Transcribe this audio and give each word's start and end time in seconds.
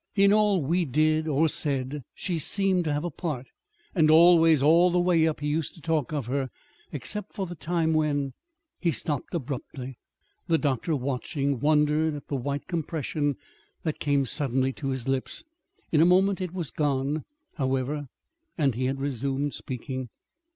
In 0.15 0.33
all 0.33 0.63
we 0.63 0.83
did 0.83 1.27
or 1.27 1.47
said 1.47 2.01
she 2.15 2.39
seemed 2.39 2.85
to 2.85 2.91
have 2.91 3.03
a 3.03 3.11
part. 3.11 3.45
And 3.93 4.09
always, 4.09 4.63
all 4.63 4.89
the 4.89 4.99
way 4.99 5.27
up, 5.27 5.41
he 5.41 5.47
used 5.47 5.75
to 5.75 5.79
talk 5.79 6.11
of 6.11 6.25
her 6.25 6.49
except 6.91 7.33
for 7.33 7.45
the 7.45 7.53
time 7.53 7.93
when" 7.93 8.33
He 8.81 8.89
stopped 8.89 9.35
abruptly. 9.35 9.99
The 10.47 10.57
doctor, 10.57 10.95
watching, 10.95 11.59
wondered 11.59 12.15
at 12.15 12.29
the 12.29 12.35
white 12.35 12.65
compression 12.65 13.35
that 13.83 13.99
came 13.99 14.25
suddenly 14.25 14.73
to 14.73 14.87
his 14.89 15.07
lips. 15.07 15.43
In 15.91 16.01
a 16.01 16.03
moment 16.05 16.41
it 16.41 16.51
was 16.51 16.71
gone, 16.71 17.23
however, 17.57 18.07
and 18.57 18.73
he 18.73 18.85
had 18.85 18.99
resumed 18.99 19.53
speaking. 19.53 20.09